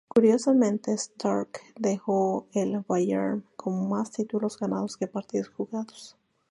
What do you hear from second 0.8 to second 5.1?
Starke dejó el Bayern con mas títulos ganados que